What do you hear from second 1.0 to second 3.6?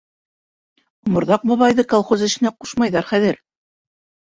Оморҙаҡ бабайҙы колхоз эшенә ҡушмайҙар хәҙер.